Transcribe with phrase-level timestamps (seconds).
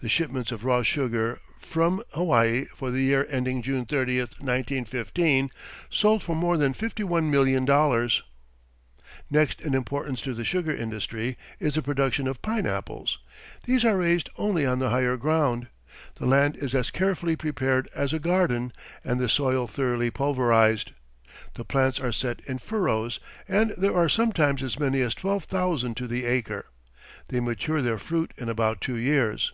[0.00, 5.50] The shipments of raw sugar from Hawaii for the year ending June 30, 1915,
[5.90, 8.22] sold for more than $51,000,000.
[9.28, 13.18] Next in importance to the sugar industry is the production of pineapples.
[13.64, 15.66] These are raised only on the higher ground.
[16.14, 18.72] The land is as carefully prepared as a garden,
[19.02, 20.92] and the soil thoroughly pulverized.
[21.54, 23.18] The plants are set in furrows,
[23.48, 26.66] and there are sometimes as many as twelve thousand to the acre.
[27.30, 29.52] They mature their fruit in about two years.